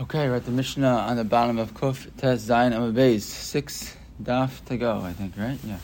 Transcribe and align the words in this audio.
Okay, 0.00 0.28
we're 0.28 0.36
at 0.36 0.44
the 0.44 0.52
Mishnah 0.52 0.86
on 0.86 1.16
the 1.16 1.24
bottom 1.24 1.58
of 1.58 1.74
Kuf 1.74 2.06
Tes 2.18 2.36
Zayin 2.48 2.72
Amabeis. 2.72 3.22
Six 3.22 3.96
daf 4.22 4.64
to 4.66 4.76
go, 4.76 5.00
I 5.00 5.12
think, 5.12 5.34
right? 5.36 5.58
Yeah. 5.64 5.78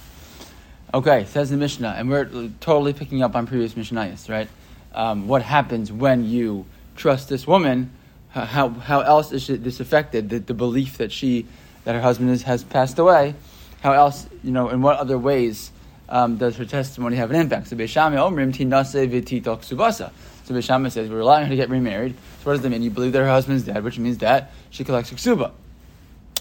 Okay, 0.95 1.25
says 1.25 1.51
the 1.51 1.57
Mishnah, 1.57 1.97
and 1.99 2.09
we're 2.09 2.51
totally 2.61 2.93
picking 2.93 3.25
up 3.25 3.35
on 3.35 3.49
previous 3.49 3.75
Mishnayos, 3.75 4.29
right? 4.29 4.49
Um, 4.95 5.27
what 5.27 5.43
happens 5.43 5.91
when 5.91 6.25
you 6.25 6.65
trust 6.95 7.29
this 7.29 7.45
woman? 7.45 7.91
How, 8.29 8.69
how 8.69 9.01
else 9.01 9.33
is 9.33 9.49
this 9.49 9.81
affected? 9.81 10.31
The, 10.31 10.39
the 10.39 10.55
belief 10.55 10.99
that 10.99 11.11
she, 11.11 11.47
that 11.83 11.97
her 11.97 12.01
husband 12.01 12.31
is, 12.31 12.45
has 12.45 12.63
passed 12.63 13.01
away. 13.01 13.35
How 13.81 13.95
else, 13.95 14.29
you 14.45 14.53
know, 14.53 14.69
in 14.69 14.81
what 14.81 14.97
other 14.97 15.19
ways 15.19 15.73
um, 16.09 16.37
does 16.37 16.57
her 16.57 16.65
testimony 16.65 17.17
have 17.17 17.31
an 17.31 17.37
impact? 17.37 17.69
So 17.69 17.77
Beis 17.77 17.89
Shammai 17.89 18.17
Omrim 18.17 18.53
Tinase 18.53 19.09
V'titok 19.09 19.61
Subasa. 19.61 20.11
So 20.45 20.55
Beis 20.55 20.65
Shammai 20.65 20.89
says 20.89 21.09
we're 21.09 21.21
allowing 21.21 21.45
her 21.45 21.51
to 21.51 21.57
get 21.57 21.71
remarried. 21.71 22.15
So 22.15 22.51
what 22.51 22.53
does 22.55 22.63
that 22.63 22.71
mean? 22.71 22.83
You 22.83 22.91
believe 22.91 23.13
that 23.13 23.21
her 23.21 23.29
husband's 23.29 23.65
dead, 23.65 23.83
which 23.85 23.99
means 23.99 24.19
that 24.19 24.53
she 24.71 24.85
collects 24.85 25.11
ksuba. 25.11 25.53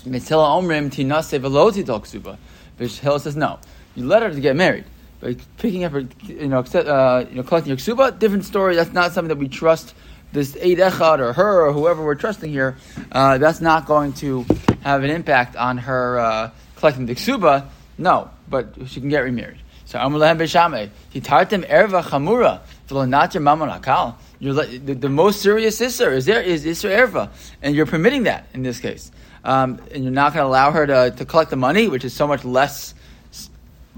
Mitzela 0.06 0.62
Omrim 0.62 0.90
Tinase 0.90 1.40
V'lo 1.40 1.72
Titok 1.72 2.04
Ksuba. 2.04 2.38
Hillel 2.78 3.20
says 3.20 3.36
no. 3.36 3.60
You 3.96 4.06
let 4.06 4.24
her 4.24 4.32
to 4.32 4.40
get 4.42 4.56
married. 4.56 4.86
But 5.20 5.38
picking 5.58 5.86
up 5.86 5.94
her, 5.94 6.06
you 6.24 6.48
know, 6.48 6.60
uh, 6.60 7.26
you 7.30 7.36
know, 7.36 7.44
collecting 7.44 7.70
your 7.70 7.78
ksuba, 7.78 8.20
different 8.20 8.44
story. 8.44 8.76
That's 8.76 8.92
not 8.92 9.14
something 9.14 9.30
that 9.30 9.38
we 9.38 9.48
trust 9.48 9.94
this 10.34 10.56
Eid 10.58 10.80
Echad 10.80 11.20
or 11.20 11.32
her 11.34 11.66
or 11.66 11.72
whoever 11.72 12.04
we're 12.04 12.16
trusting 12.16 12.52
here. 12.52 12.76
Uh, 13.12 13.38
that's 13.38 13.62
not 13.62 13.86
going 13.86 14.14
to 14.14 14.46
have 14.82 15.04
an 15.04 15.12
impact 15.12 15.56
on 15.56 15.78
her 15.78 16.20
uh, 16.20 16.52
collecting 16.76 17.06
the 17.06 17.16
ksuba. 17.16 17.68
No, 17.98 18.30
but 18.50 18.74
she 18.88 19.00
can 19.00 19.10
get 19.10 19.20
remarried. 19.20 19.60
So 19.86 20.00
Amulahem 20.00 20.40
Beis 20.40 20.50
Shammai, 20.50 20.88
Hitartem 21.14 21.70
Erva 21.70 22.02
Chamura, 22.02 22.62
V'lonatir 22.88 23.42
Mamon 23.42 23.80
Akal. 23.80 24.16
The, 24.40 24.94
the 24.94 25.10
most 25.10 25.42
serious 25.42 25.80
isser 25.80 26.12
is 26.12 26.26
there 26.26 26.42
is 26.42 26.66
isser 26.66 26.90
erva, 26.90 27.30
and 27.62 27.76
you're 27.76 27.86
permitting 27.86 28.24
that 28.24 28.48
in 28.54 28.64
this 28.64 28.80
case, 28.80 29.12
um, 29.44 29.80
and 29.94 30.04
you're 30.04 30.12
not 30.12 30.34
going 30.34 30.44
to 30.44 30.48
allow 30.48 30.72
her 30.72 30.88
to, 30.88 31.14
to 31.16 31.26
collect 31.26 31.50
the 31.50 31.56
money, 31.56 31.88
which 31.88 32.04
is 32.04 32.14
so 32.14 32.28
much 32.28 32.44
less, 32.44 32.94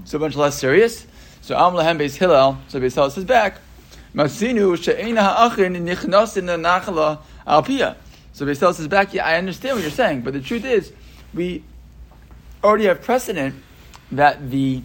so 0.04 0.18
much 0.18 0.36
less 0.36 0.58
serious. 0.58 1.06
So 1.40 1.56
Am 1.56 1.72
Lahem 1.72 1.98
Beis 1.98 2.16
Hillel, 2.16 2.58
so 2.68 2.80
Beis 2.80 2.94
Hillel 2.94 3.10
says 3.10 3.24
back, 3.24 3.58
Masinu 4.14 4.80
she'ena 4.82 5.22
ha'achin 5.22 5.76
nichnos 5.84 6.36
in 6.36 6.46
the 6.46 6.56
nachala 6.56 7.20
alpia. 7.46 7.96
So 8.32 8.44
Beis 8.46 8.58
Hillel 8.60 8.74
says 8.74 8.88
back, 8.88 9.14
yeah, 9.14 9.26
I 9.26 9.36
understand 9.36 9.76
what 9.76 9.82
you're 9.82 9.90
saying, 9.90 10.20
but 10.20 10.32
the 10.32 10.40
truth 10.40 10.64
is, 10.64 10.92
we 11.32 11.64
already 12.62 12.84
have 12.84 13.02
precedent 13.02 13.54
that 14.12 14.50
the 14.50 14.82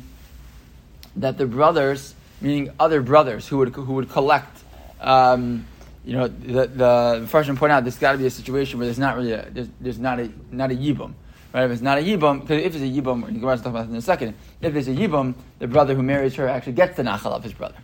that 1.15 1.37
the 1.37 1.45
brothers, 1.45 2.15
meaning 2.39 2.71
other 2.79 3.01
brothers 3.01 3.47
who 3.47 3.57
would 3.57 3.69
who 3.69 3.93
would 3.93 4.09
collect 4.09 4.61
um, 5.01 5.65
you 6.05 6.13
know, 6.13 6.27
the 6.27 6.67
the 6.67 7.27
freshman 7.27 7.57
point 7.57 7.71
out 7.71 7.83
there's 7.83 7.97
got 7.97 8.13
to 8.13 8.17
be 8.17 8.25
a 8.25 8.31
situation 8.31 8.79
where 8.79 8.87
there's 8.87 8.99
not 8.99 9.15
really 9.17 9.33
a, 9.33 9.47
there's, 9.49 9.67
there's 9.79 9.99
not 9.99 10.19
a 10.19 10.31
not 10.51 10.71
a 10.71 10.75
yibum, 10.75 11.13
right? 11.53 11.65
If 11.65 11.71
it's 11.71 11.81
not 11.81 11.97
a 11.97 12.01
yibum, 12.01 12.41
because 12.41 12.63
if 12.63 12.75
it's 12.75 12.83
a 12.83 13.01
yibum, 13.01 13.21
we're 13.21 13.39
going 13.39 13.57
to 13.57 13.63
talk 13.63 13.67
about 13.67 13.87
that 13.87 13.91
in 13.91 13.95
a 13.95 14.01
second. 14.01 14.35
If 14.61 14.75
it's 14.75 14.87
a 14.87 14.95
yibum, 14.95 15.35
the 15.59 15.67
brother 15.67 15.93
who 15.93 16.01
marries 16.01 16.35
her 16.35 16.47
actually 16.47 16.73
gets 16.73 16.97
the 16.97 17.03
nachal 17.03 17.31
of 17.31 17.43
his 17.43 17.53
brother, 17.53 17.77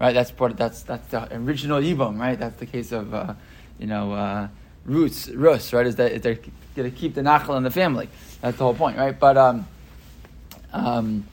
right? 0.00 0.12
That's 0.12 0.30
part. 0.30 0.52
Of, 0.52 0.56
that's 0.56 0.82
that's 0.82 1.06
the 1.08 1.32
original 1.36 1.80
yibum, 1.80 2.18
right? 2.18 2.38
That's 2.38 2.56
the 2.56 2.66
case 2.66 2.90
of 2.90 3.14
uh, 3.14 3.34
you 3.78 3.86
know 3.86 4.12
uh, 4.12 4.48
roots 4.84 5.28
rus, 5.28 5.72
right? 5.72 5.86
Is 5.86 5.96
that 5.96 6.12
is 6.12 6.22
they're 6.22 6.38
going 6.74 6.90
to 6.90 6.96
keep 6.96 7.14
the 7.14 7.22
nachal 7.22 7.56
in 7.56 7.62
the 7.62 7.70
family? 7.70 8.08
That's 8.40 8.58
the 8.58 8.64
whole 8.64 8.74
point, 8.74 8.96
right? 8.96 9.18
But 9.18 9.36
um, 9.36 9.66
um, 10.72 11.26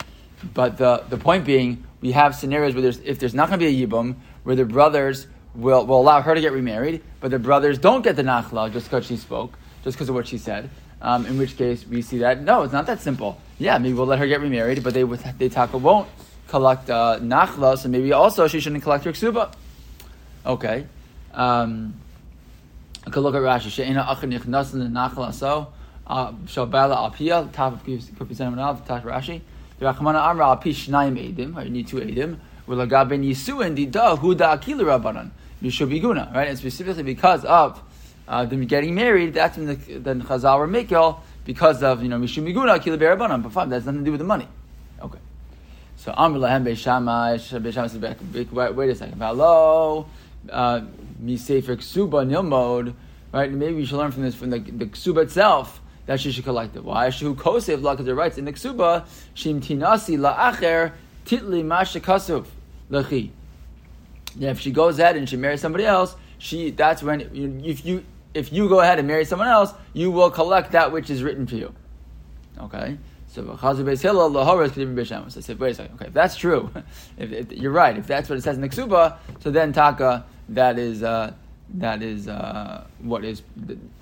but 0.53 0.77
the 0.77 1.03
the 1.09 1.17
point 1.17 1.45
being, 1.45 1.83
we 2.01 2.11
have 2.11 2.35
scenarios 2.35 2.73
where 2.73 2.81
there's 2.81 2.99
if 2.99 3.19
there's 3.19 3.33
not 3.33 3.49
going 3.49 3.59
to 3.59 3.65
be 3.65 3.83
a 3.83 3.87
yibum 3.87 4.15
where 4.43 4.55
the 4.55 4.65
brothers 4.65 5.27
will, 5.55 5.85
will 5.85 5.99
allow 5.99 6.21
her 6.21 6.35
to 6.35 6.41
get 6.41 6.51
remarried, 6.51 7.01
but 7.19 7.31
the 7.31 7.39
brothers 7.39 7.77
don't 7.77 8.03
get 8.03 8.15
the 8.15 8.23
nachla 8.23 8.71
just 8.71 8.87
because 8.87 9.05
she 9.05 9.17
spoke, 9.17 9.57
just 9.83 9.97
because 9.97 10.09
of 10.09 10.15
what 10.15 10.27
she 10.27 10.37
said. 10.37 10.69
Um, 11.01 11.25
in 11.25 11.37
which 11.37 11.57
case 11.57 11.85
we 11.85 12.01
see 12.01 12.19
that 12.19 12.41
no, 12.41 12.63
it's 12.63 12.73
not 12.73 12.87
that 12.87 13.01
simple. 13.01 13.39
Yeah, 13.59 13.77
maybe 13.77 13.93
we'll 13.93 14.07
let 14.07 14.19
her 14.19 14.27
get 14.27 14.41
remarried, 14.41 14.83
but 14.83 14.93
they 14.93 15.03
they 15.03 15.49
taka 15.49 15.77
won't 15.77 16.07
collect 16.47 16.89
uh, 16.89 17.19
nachla, 17.21 17.77
so 17.77 17.89
maybe 17.89 18.13
also 18.13 18.47
she 18.47 18.59
shouldn't 18.59 18.83
collect 18.83 19.03
her 19.05 19.11
ksuba. 19.11 19.53
Okay. 20.45 20.85
Um, 21.33 21.93
I 23.05 23.09
could 23.09 23.21
look 23.21 23.35
at 23.35 23.41
Rashi. 23.41 23.63
she 23.63 23.83
She'ena 23.83 24.03
achin 24.03 24.31
nichnasin 24.31 24.91
nachla 24.91 25.33
so 25.33 25.67
shabala 26.07 27.07
apia 27.07 27.37
of 27.39 27.51
kupizanim 27.51 28.57
al 28.57 28.77
top 28.77 29.03
Rashi. 29.03 29.41
The 29.79 29.85
Rachmana 29.85 30.27
Amra 30.27 30.47
api 30.51 30.73
shnayim 30.73 31.35
edim. 31.35 31.63
You 31.63 31.69
need 31.69 31.87
two 31.87 31.97
edim. 31.97 32.37
Ulagaben 32.67 33.23
Yisuin 33.25 33.75
Dida 33.75 34.17
Huda 34.17 34.59
Akila 34.59 34.99
Rabbanan 34.99 35.31
Mishubiguna, 35.61 36.33
right? 36.33 36.49
And 36.49 36.57
specifically 36.57 37.03
because 37.03 37.45
of 37.45 37.81
uh, 38.27 38.45
them 38.45 38.65
getting 38.65 38.93
married, 38.95 39.33
that's 39.33 39.57
when 39.57 39.67
the 39.67 39.75
then 39.75 40.21
Chazal 40.21 40.59
were 40.59 41.17
because 41.45 41.81
of 41.81 42.03
you 42.03 42.09
know 42.09 42.19
Mishumiguna 42.19 42.77
Akila 42.79 42.97
Rabbanan. 42.97 43.43
But 43.43 43.53
fine, 43.53 43.69
that 43.69 43.75
has 43.75 43.85
nothing 43.85 44.01
to 44.01 44.05
do 44.05 44.11
with 44.11 44.19
the 44.19 44.25
money. 44.25 44.47
Okay. 45.01 45.19
So 45.97 46.13
Amr 46.15 46.39
Lahem 46.39 46.65
Beis 46.65 46.77
Shammai 46.77 47.37
Beishamai 47.37 47.89
says 47.89 47.97
back. 47.97 48.17
Wait 48.75 48.89
a 48.89 48.95
second. 48.95 49.19
Hello, 49.19 50.07
uh, 50.49 50.81
Misefer 51.23 51.77
Ksuba 51.77 52.27
Nilmod. 52.27 52.93
Right? 53.31 53.51
Maybe 53.51 53.75
we 53.75 53.85
should 53.85 53.97
learn 53.97 54.11
from 54.11 54.23
this 54.23 54.35
from 54.35 54.49
the, 54.49 54.59
the 54.59 54.85
Ksuba 54.85 55.23
itself 55.23 55.81
that 56.07 56.19
she 56.19 56.31
should 56.31 56.43
collect 56.43 56.75
it. 56.75 56.83
Why? 56.83 57.11
Shu 57.11 57.35
Kosev 57.35 57.83
La, 57.83 57.93
because 57.93 58.07
it 58.07 58.13
writes 58.13 58.37
in 58.37 58.45
the 58.45 58.53
Ksuba 58.53 59.05
Shim 59.35 59.61
Tinasi 59.61 60.17
La'acher 60.17 60.93
Titli 61.25 61.63
Masha 61.63 61.99
Kasuf 61.99 62.47
lechi. 62.89 63.29
If 64.39 64.59
she 64.59 64.71
goes 64.71 64.97
ahead 64.97 65.15
and 65.17 65.29
she 65.29 65.37
marries 65.37 65.61
somebody 65.61 65.85
else, 65.85 66.15
she 66.39 66.71
that's 66.71 67.03
when 67.03 67.21
if 67.63 67.85
you 67.85 68.03
if 68.33 68.51
you 68.51 68.67
go 68.69 68.79
ahead 68.79 68.99
and 68.99 69.07
marry 69.07 69.25
someone 69.25 69.47
else, 69.47 69.73
you 69.93 70.11
will 70.11 70.29
collect 70.31 70.71
that 70.71 70.91
which 70.91 71.09
is 71.09 71.23
written 71.23 71.45
for 71.47 71.55
you. 71.55 71.73
Okay. 72.59 72.97
So 73.29 73.57
I 73.61 73.73
said, 73.73 73.85
wait 73.85 73.93
a 73.93 73.97
second. 73.97 75.95
Okay, 75.95 76.07
if 76.07 76.13
that's 76.13 76.35
true, 76.37 76.71
if, 77.17 77.31
if, 77.31 77.51
you're 77.51 77.71
right, 77.71 77.97
if 77.97 78.07
that's 78.07 78.29
what 78.29 78.37
it 78.37 78.41
says 78.41 78.55
in 78.55 78.61
the 78.61 78.69
Ksuba, 78.69 79.17
so 79.41 79.51
then 79.51 79.73
taka 79.73 80.25
that 80.49 80.79
is 80.79 81.03
uh, 81.03 81.33
that 81.75 82.01
is 82.01 82.27
uh, 82.27 82.85
what 82.99 83.25
is 83.25 83.43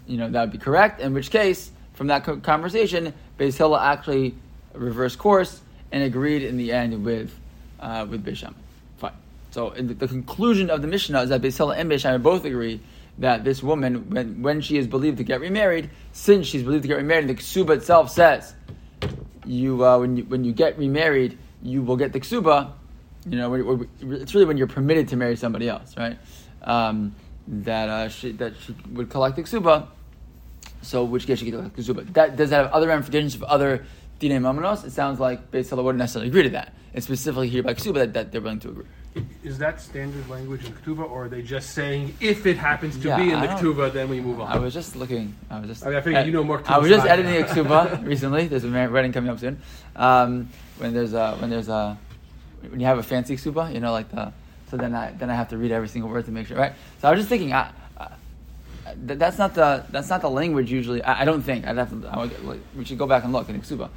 you 0.08 0.18
know 0.18 0.30
that 0.30 0.42
would 0.42 0.52
be 0.52 0.58
correct. 0.58 1.02
In 1.02 1.14
which 1.14 1.32
case, 1.32 1.72
from 1.96 2.08
that 2.08 2.44
conversation, 2.44 3.14
Beis 3.40 3.58
Hillel 3.58 3.78
actually 3.78 4.36
reversed 4.74 5.18
course 5.18 5.62
and 5.92 6.04
agreed 6.04 6.44
in 6.44 6.58
the 6.58 6.72
end 6.72 7.04
with 7.04 7.34
uh, 7.80 8.06
with 8.10 8.24
Beis 8.26 8.44
so 9.56 9.70
the, 9.70 9.94
the, 9.94 10.08
conclusion 10.10 10.70
of 10.70 10.82
the 10.82 10.88
Mishnah 10.90 11.22
is 11.22 11.30
that 11.30 11.42
Beis 11.42 11.56
Hillel 11.56 11.72
and 11.72 11.90
Beis 11.90 12.22
both 12.22 12.44
agree 12.44 12.82
that 13.20 13.46
this 13.46 13.64
woman, 13.64 14.10
when, 14.10 14.42
when 14.42 14.60
she 14.60 14.78
is 14.78 14.86
believed 14.86 15.18
to 15.20 15.24
get 15.24 15.40
remarried, 15.40 15.90
since 16.12 16.46
she's 16.46 16.62
believed 16.62 16.82
to 16.82 16.90
get 16.90 16.98
remarried, 16.98 17.30
the 17.30 17.36
ksuba 17.36 17.78
itself 17.78 18.12
says, 18.12 18.54
you, 19.46 19.86
uh, 19.86 19.98
when, 19.98 20.18
you 20.18 20.26
when 20.26 20.44
you 20.44 20.52
get 20.52 20.78
remarried, 20.78 21.38
you 21.64 21.82
will 21.82 21.96
get 21.96 22.12
the 22.12 22.20
ksuba. 22.20 22.74
You 23.30 23.38
know, 23.38 23.88
it's 24.02 24.34
really 24.34 24.46
when 24.46 24.58
you're 24.58 24.68
permitted 24.68 25.08
to 25.10 25.16
marry 25.16 25.38
somebody 25.38 25.70
else, 25.70 25.96
right? 25.96 26.18
Um, 26.62 27.16
that 27.48 27.88
uh, 27.88 28.10
she, 28.10 28.34
that 28.34 28.56
she 28.60 28.76
would 28.92 29.10
collect 29.10 29.38
the 29.38 29.44
ksuba. 29.44 29.88
So, 30.82 31.04
which 31.04 31.26
case 31.26 31.40
she 31.40 31.46
could 31.46 31.56
collect 31.56 31.76
the 31.76 31.82
ksuba. 31.82 32.14
That 32.14 32.36
does 32.36 32.52
that 32.52 32.64
have 32.64 32.72
other 32.72 32.88
ramifications 32.88 33.36
for 33.36 33.50
other 33.50 33.86
dinei 34.20 34.40
mamanos? 34.40 34.86
It 34.86 34.92
sounds 34.92 35.20
like 35.20 35.52
Beis 35.52 35.70
Hillel 35.70 35.84
wouldn't 35.84 36.00
necessarily 36.00 36.30
agree 36.30 36.44
to 36.44 36.50
that. 36.50 36.74
It's 36.94 37.06
specifically 37.06 37.50
here 37.50 37.64
by 37.64 37.74
ksuba 37.74 37.96
that, 37.96 38.14
that 38.14 38.32
they're 38.32 38.42
willing 38.42 38.60
to 38.62 38.70
agree. 38.70 38.86
Is 39.44 39.58
that 39.60 39.80
standard 39.80 40.28
language 40.28 40.66
in 40.66 40.74
Ketuvah, 40.74 41.10
or 41.10 41.26
are 41.26 41.30
they 41.30 41.42
just 41.42 41.70
saying 41.72 42.14
if 42.20 42.46
it 42.46 42.58
happens 42.58 42.98
to 42.98 43.08
yeah, 43.08 43.16
be 43.16 43.32
in 43.32 43.40
the 43.40 43.48
Ketuvah, 43.48 43.94
then 43.94 44.10
we 44.10 44.20
move 44.20 44.42
on? 44.42 44.52
I 44.52 44.58
was 44.58 44.74
just 44.74 44.98
looking. 44.98 45.34
I 45.50 45.60
was 45.60 45.70
just. 45.70 45.86
I, 45.86 45.90
mean, 45.90 45.98
I 45.98 46.02
think 46.02 46.16
ed- 46.18 46.26
you 46.26 46.34
know 46.34 46.44
more. 46.44 46.62
I 46.66 46.78
was 46.80 46.90
just 46.90 47.08
editing 47.08 47.34
a 47.34 48.02
recently. 48.04 48.48
There's 48.48 48.66
a 48.66 48.70
wedding 48.70 49.14
coming 49.14 49.30
up 49.30 49.40
soon. 49.40 49.62
Um, 49.96 50.50
when 50.80 50.94
there's 50.94 51.14
a 51.14 51.38
when 51.38 51.50
there's 51.50 51.70
a 51.70 51.98
when 52.70 52.82
you 52.82 52.86
have 52.88 52.98
a 52.98 53.04
fancy 53.04 53.38
Ketuvah, 53.38 53.74
you 53.74 53.80
know, 53.80 53.94
like 53.94 54.10
the 54.10 54.34
so 54.70 54.76
then 54.76 54.94
I 54.94 55.12
then 55.12 55.30
I 55.30 55.36
have 55.36 55.50
to 55.50 55.58
read 55.58 55.72
every 55.72 55.88
single 55.88 56.10
word 56.10 56.26
to 56.26 56.32
make 56.32 56.48
sure, 56.48 56.58
right? 56.58 56.74
So 57.00 57.08
I 57.08 57.12
was 57.12 57.20
just 57.22 57.30
thinking, 57.30 57.54
I, 57.54 57.72
That's 58.96 59.38
not 59.38 59.56
the 59.56 59.84
that's 59.90 60.10
not 60.10 60.22
the 60.22 60.30
language 60.30 60.72
usually. 60.72 61.02
I, 61.02 61.22
I 61.22 61.26
don't 61.26 61.42
think 61.42 61.66
I'd 61.66 61.78
have 61.78 61.90
to. 61.90 62.08
I 62.08 62.20
would, 62.20 62.46
like, 62.46 62.60
we 62.78 62.86
should 62.86 62.98
go 62.98 63.08
back 63.08 63.24
and 63.24 63.34
look 63.34 63.50
in 63.50 63.60
Ketuvah. 63.60 63.90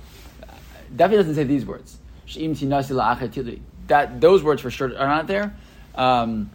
Definitely 0.97 1.17
doesn't 1.19 1.35
say 1.35 1.45
these 1.45 1.67
words. 1.67 1.99
That 3.89 4.21
those 4.21 4.43
words 4.43 4.62
for 4.62 4.71
sure 4.71 4.97
are 4.99 5.07
not 5.07 5.27
there. 5.27 5.55
Um, 5.95 6.51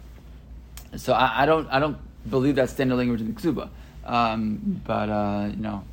so 0.96 1.12
I, 1.12 1.42
I, 1.42 1.46
don't 1.46 1.68
I 1.68 1.78
don't 1.78 1.98
believe 2.28 2.56
that's 2.56 2.72
standard 2.72 2.96
language 2.96 3.20
in 3.20 3.32
the 3.32 3.40
Ksuba. 3.40 3.68
Um, 4.04 4.80
but 4.84 5.08
uh, 5.08 5.48
you 5.50 5.62
know, 5.62 5.84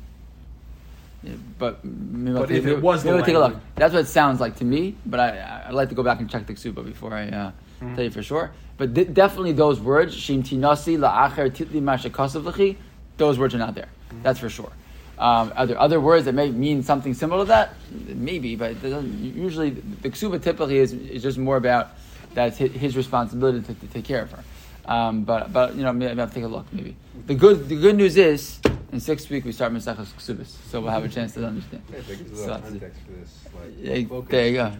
but 1.58 1.84
maybe, 1.84 2.32
but 2.32 2.42
I'll, 2.42 2.42
if 2.42 2.64
take, 2.64 2.66
it 2.66 2.82
was 2.82 3.04
maybe 3.04 3.22
take 3.22 3.36
a 3.36 3.38
look. 3.38 3.56
That's 3.76 3.94
what 3.94 4.00
it 4.00 4.08
sounds 4.08 4.40
like 4.40 4.56
to 4.56 4.64
me. 4.64 4.96
But 5.06 5.20
I 5.20 5.64
I'd 5.68 5.74
like 5.74 5.90
to 5.90 5.94
go 5.94 6.02
back 6.02 6.18
and 6.20 6.28
check 6.28 6.46
the 6.46 6.54
Ksuba 6.54 6.84
before 6.84 7.14
I 7.14 7.28
uh, 7.28 7.52
mm-hmm. 7.82 7.94
tell 7.96 8.04
you 8.04 8.10
for 8.10 8.22
sure. 8.22 8.50
But 8.76 8.94
th- 8.94 9.12
definitely 9.12 9.52
those 9.52 9.80
words 9.80 10.16
shim 10.16 10.42
tinasi 10.42 10.98
la'acher 10.98 11.50
titli 11.50 11.80
mashakasav 11.82 12.76
Those 13.16 13.38
words 13.38 13.54
are 13.54 13.58
not 13.58 13.74
there. 13.74 13.88
Mm-hmm. 14.08 14.22
That's 14.22 14.38
for 14.38 14.48
sure. 14.48 14.72
Um, 15.18 15.52
are 15.54 15.66
there 15.66 15.78
other 15.78 16.00
words 16.00 16.24
that 16.24 16.32
may 16.32 16.50
mean 16.50 16.82
something 16.82 17.14
similar 17.14 17.44
to 17.44 17.48
that? 17.48 17.74
Maybe, 17.90 18.56
but 18.56 18.82
usually 18.82 19.70
the 19.70 20.10
ksuba 20.10 20.42
typically 20.42 20.78
is, 20.78 20.92
is 20.92 21.22
just 21.22 21.38
more 21.38 21.56
about 21.56 21.90
that's 22.34 22.56
his 22.56 22.96
responsibility 22.96 23.60
to, 23.60 23.74
to 23.74 23.86
take 23.88 24.04
care 24.04 24.22
of 24.22 24.32
her. 24.32 24.44
Um, 24.86 25.24
but 25.24 25.52
but 25.52 25.76
you 25.76 25.82
know 25.82 25.92
maybe 25.92 26.20
I'll 26.20 26.28
take 26.28 26.44
a 26.44 26.48
look. 26.48 26.66
Maybe 26.72 26.96
the 27.26 27.34
good 27.34 27.68
the 27.68 27.76
good 27.76 27.96
news 27.96 28.16
is 28.16 28.58
In 28.92 29.00
six 29.00 29.28
weeks, 29.30 29.46
we 29.46 29.52
start 29.52 29.72
Mesachas 29.72 30.12
Ksubis, 30.12 30.52
so 30.68 30.82
we'll 30.82 30.90
have 30.90 31.02
a 31.02 31.08
chance 31.08 31.32
to 31.32 31.46
understand. 31.46 31.82
Yeah, 31.90 32.00
there 32.06 32.16
So 32.34 32.46
lot 32.46 32.60
of 32.60 32.62
that's 32.62 32.74
it. 32.74 32.80
context 32.80 33.00
for 33.06 33.12
this. 33.12 33.40
Like, 33.54 34.10
Yeah, 34.10 34.22
there 34.28 34.48
you 34.48 34.52
go. 34.52 34.72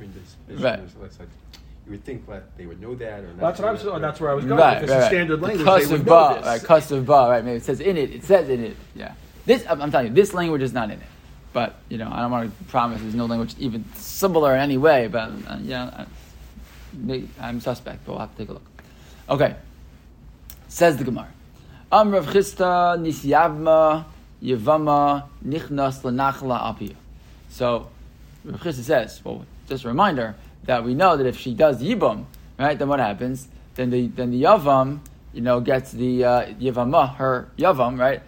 Right. 0.50 0.81
Business, 1.87 1.87
it's 1.87 1.87
like, 1.87 1.87
you 1.87 1.93
would 1.93 2.05
think 2.05 2.26
that 2.29 2.56
they 2.56 2.67
would 2.67 2.81
know 2.81 2.94
that 2.94 3.20
or 3.20 3.29
not. 3.29 3.38
That's 3.38 3.61
what 3.61 3.69
I 3.69 3.73
was. 3.73 3.84
know 3.84 3.93
that. 3.93 4.00
That's 4.00 4.20
where 4.20 4.31
I 4.31 4.34
was 4.34 4.44
going. 4.44 4.61
Right, 4.61 4.76
if 4.76 4.82
it's 4.84 4.93
right, 4.93 5.02
a 5.02 5.06
standard 5.06 5.40
The 5.40 5.46
language, 5.46 5.67
Kus 5.67 5.84
they 5.84 5.93
would 5.93 6.00
of 6.00 6.06
know 6.06 6.29
ba, 6.29 6.34
this. 6.37 6.46
right? 6.46 6.64
Kus 6.64 6.90
ba, 6.90 7.12
right? 7.31 7.44
Maybe 7.44 7.56
it 7.56 7.64
says 7.64 7.81
in 7.81 7.96
it. 7.96 8.11
It 8.11 8.25
says 8.25 8.49
in 8.49 8.64
it. 8.64 8.76
Yeah. 8.94 9.14
This, 9.44 9.64
I'm, 9.69 9.82
I'm 9.82 9.90
telling 9.90 10.08
you, 10.08 10.12
this 10.14 10.32
language 10.34 10.62
is 10.62 10.73
not 10.73 10.90
in 10.90 11.00
it. 11.00 11.06
But 11.52 11.76
you 11.88 11.99
know, 11.99 12.11
I 12.11 12.20
don't 12.20 12.31
want 12.31 12.58
to 12.58 12.64
promise 12.64 13.00
there's 13.02 13.14
no 13.14 13.26
language 13.26 13.55
even 13.58 13.84
similar 13.94 14.55
in 14.55 14.61
any 14.61 14.79
way. 14.79 15.08
But 15.08 15.31
uh, 15.49 15.58
you 15.61 15.70
know, 15.70 16.06
I, 17.08 17.25
I'm 17.40 17.61
suspect. 17.61 18.05
But 18.06 18.12
we'll 18.12 18.20
have 18.20 18.32
to 18.32 18.38
take 18.38 18.49
a 18.49 18.52
look. 18.52 18.62
Okay. 19.29 19.56
Says 20.69 20.96
the 20.96 21.05
Gemara. 21.05 21.29
Am 21.90 22.11
Rav 22.11 22.26
Chisda 22.26 22.96
nisyavma 22.99 24.06
yevama 24.43 25.25
nichnas 25.44 26.00
lenachla 26.00 26.58
apia. 26.62 26.94
So 27.50 27.90
Rav 28.44 28.61
Chisda 28.61 28.82
says, 28.82 29.20
well, 29.23 29.44
just 29.69 29.84
a 29.84 29.88
reminder 29.88 30.34
that 30.64 30.84
we 30.84 30.94
know 30.94 31.16
that 31.16 31.26
if 31.26 31.38
she 31.38 31.54
does 31.54 31.82
yibum, 31.82 32.24
right, 32.58 32.78
then 32.78 32.88
what 32.88 33.00
happens? 33.00 33.48
Then 33.74 33.90
the 33.90 34.08
then 34.08 34.30
the 34.30 34.42
yavam, 34.42 35.00
you 35.32 35.40
know, 35.40 35.60
gets 35.60 35.92
the 35.92 36.24
uh, 36.24 36.46
yevama, 36.54 37.16
her 37.16 37.48
yavam, 37.56 37.98
right, 37.98 38.22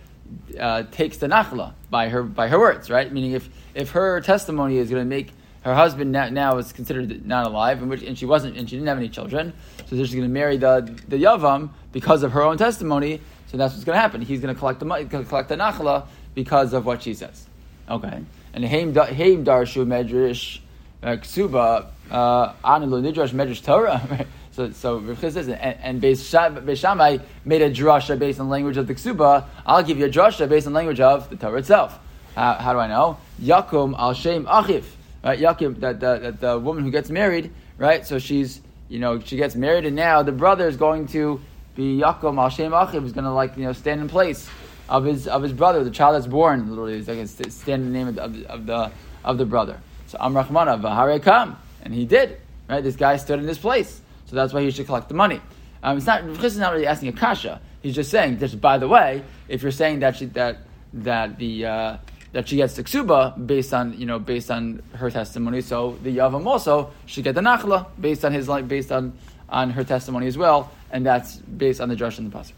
uh, 0.59 0.85
takes 0.91 1.19
the 1.19 1.27
nachla 1.27 1.75
by 1.91 2.09
her 2.09 2.23
by 2.23 2.49
her 2.49 2.59
words, 2.59 2.91
right? 2.91 3.13
Meaning 3.13 3.33
if 3.33 3.49
if 3.75 3.91
her 3.91 4.21
testimony 4.21 4.79
is 4.79 4.91
going 4.91 5.03
to 5.03 5.09
make 5.09 5.33
her 5.63 5.75
husband 5.75 6.13
now, 6.13 6.29
now 6.29 6.59
is 6.59 6.73
considered 6.73 7.27
not 7.27 7.47
alive, 7.47 7.81
and, 7.81 7.89
which, 7.89 8.03
and 8.03 8.19
she 8.19 8.27
wasn't, 8.27 8.57
and 8.57 8.69
she 8.69 8.77
didn't 8.77 8.89
have 8.89 8.99
any 8.99 9.09
children, 9.09 9.53
so 9.87 9.97
she's 9.97 10.11
going 10.11 10.23
to 10.23 10.29
marry 10.29 10.57
the 10.57 10.99
the 11.09 11.17
yavam 11.17 11.71
because 11.93 12.23
of 12.23 12.33
her 12.33 12.43
own 12.43 12.59
testimony. 12.59 13.21
So 13.47 13.57
that's 13.57 13.73
what's 13.75 13.85
going 13.85 13.97
to 13.97 14.01
happen. 14.01 14.21
He's 14.21 14.41
going 14.41 14.53
to 14.53 14.59
collect 14.59 14.81
the 14.81 14.87
money, 14.87 15.05
collect 15.05 15.49
the 15.49 15.57
nachla 15.57 16.07
because 16.35 16.73
of 16.73 16.85
what 16.85 17.03
she 17.03 17.15
says. 17.15 17.47
Okay, 17.89 18.23
and 18.53 18.65
heim 18.65 18.93
da- 18.93 19.07
darshu 19.07 19.87
medrash 19.87 20.61
ksuba 21.05 21.87
uh, 22.11 22.53
anu 22.65 22.87
nidrash 22.87 23.31
medrash 23.31 23.63
Torah. 23.63 24.27
So, 24.55 24.71
so 24.71 25.15
says, 25.17 25.49
and, 25.49 25.59
and 25.59 26.01
Beis 26.01 26.79
Shammai 26.79 27.19
made 27.45 27.61
a 27.61 27.73
drasha 27.73 28.17
based 28.17 28.39
on 28.39 28.49
language 28.49 28.77
of 28.77 28.87
the 28.87 28.95
ksuba. 28.95 29.47
I'll 29.67 29.83
give 29.83 29.99
you 29.99 30.05
a 30.05 30.09
drasha 30.09 30.49
based 30.49 30.69
on 30.69 30.73
language 30.73 31.01
of 31.01 31.29
the 31.29 31.35
Torah 31.35 31.59
itself. 31.59 31.99
How, 32.37 32.55
how 32.55 32.73
do 32.73 32.79
I 32.79 32.87
know? 32.87 33.19
Yakum 33.43 33.99
al 33.99 34.13
shem 34.15 34.47
achiv. 34.47 34.85
Right, 35.25 35.41
Yakim, 35.41 35.81
that 35.81 35.99
the, 35.99 36.37
the 36.39 36.57
woman 36.61 36.85
who 36.85 36.93
gets 36.93 37.11
married, 37.11 37.51
right? 37.79 38.07
So 38.07 38.21
she's, 38.21 38.61
you 38.89 39.01
know, 39.01 39.19
she 39.19 39.37
gets 39.37 39.57
married, 39.57 39.87
and 39.87 39.97
now 39.97 40.23
the 40.23 40.31
brother 40.31 40.69
is 40.69 40.77
going 40.77 41.09
to 41.09 41.41
be 41.75 41.99
Yakum 41.99 42.39
al 42.39 42.49
shem 42.49 42.71
achiv, 42.71 43.05
is 43.05 43.13
going 43.13 43.25
to 43.25 43.33
like, 43.33 43.57
you 43.57 43.65
know, 43.65 43.73
stand 43.73 44.01
in 44.01 44.09
place 44.09 44.49
of 44.89 45.05
his 45.05 45.27
of 45.27 45.43
his 45.43 45.53
brother, 45.53 45.83
the 45.83 45.91
child 45.91 46.15
that's 46.15 46.29
born. 46.29 46.71
Literally, 46.71 46.99
is 46.99 47.09
like 47.09 47.27
stand 47.51 47.83
in 47.83 47.93
the 47.93 47.99
name 47.99 48.07
of 48.07 48.19
of 48.19 48.67
the 48.67 48.93
of 49.25 49.39
the 49.39 49.47
brother. 49.47 49.81
So 50.07 50.19
Amrachmana 50.19 50.81
v'harei 50.81 51.23
kam, 51.23 51.57
and 51.83 51.95
he 51.95 52.05
did. 52.05 52.41
Right, 52.69 52.83
this 52.83 52.97
guy 52.97 53.17
stood 53.17 53.41
in 53.41 53.47
his 53.47 53.59
place, 53.59 54.01
so 54.25 54.37
that's 54.37 54.53
why 54.53 54.63
he 54.63 54.71
should 54.71 54.87
collect 54.87 55.09
the 55.09 55.15
money. 55.15 55.41
Um, 55.83 55.99
it's 55.99 56.07
not. 56.07 56.23
Chris 56.39 56.55
is 56.55 56.59
not 56.59 56.73
really 56.73 56.87
asking 56.87 57.09
a 57.09 57.13
kasha. 57.13 57.61
He's 57.83 57.95
just 57.95 58.11
saying. 58.11 58.39
Just 58.39 58.59
by 58.61 58.79
the 58.79 58.89
way, 58.89 59.23
if 59.49 59.63
you're 59.63 59.71
saying 59.71 60.01
that 60.01 60.17
she 60.17 60.27
that 60.27 60.59
that 60.95 61.39
the 61.39 61.67
uh, 61.67 61.97
that 62.33 62.49
she 62.49 62.57
gets 62.57 62.75
the 62.75 62.83
ksuba 62.85 63.47
based 63.47 63.75
on 63.75 63.99
you 63.99 64.07
know 64.07 64.19
based 64.19 64.51
on 64.51 64.83
her 64.95 65.11
testimony, 65.11 65.61
so 65.61 65.99
the 66.03 66.17
yavam 66.17 66.47
also 66.47 66.91
should 67.05 67.25
get 67.25 67.35
the 67.35 67.43
nachla 67.43 67.87
based 68.01 68.25
on 68.25 68.33
his 68.33 68.49
like 68.49 68.67
based 68.67 68.91
on 68.91 69.13
on 69.51 69.71
her 69.71 69.85
testimony 69.85 70.27
as 70.27 70.39
well, 70.39 70.71
and 70.91 71.05
that's 71.05 71.37
based 71.37 71.81
on 71.83 71.91
the 71.91 71.97
drush 71.97 72.19
and 72.19 72.33
the 72.33 72.37
pasuk. 72.37 72.55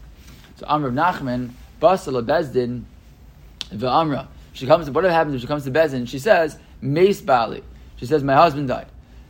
So 0.55 0.65
Amr 0.67 0.91
Nachman 0.91 1.51
basala 1.81 2.25
bezdin 2.25 2.83
v'amra. 3.69 4.27
She 4.53 4.65
comes. 4.65 4.89
What 4.89 5.03
happens 5.03 5.35
if 5.35 5.41
she 5.41 5.47
comes 5.47 5.65
to 5.65 5.71
bezdin? 5.71 6.07
She 6.07 6.19
says 6.19 6.57
mace 6.81 7.21
bali. 7.21 7.63
She 7.97 8.05
says 8.05 8.23
my 8.23 8.35
husband 8.35 8.67
died. 8.67 8.87